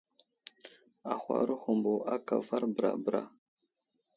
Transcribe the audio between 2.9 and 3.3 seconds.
bəra.